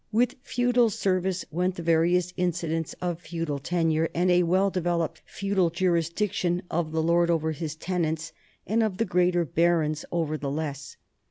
[0.11, 5.21] With feudal service went the various incidents of feudal ten ure and a well developed
[5.27, 8.33] feudal jurisdiction of the lord over his tenants
[8.65, 10.97] and of the greater barons over the less.